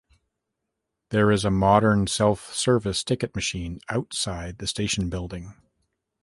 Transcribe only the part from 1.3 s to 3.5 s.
a modern self-service ticket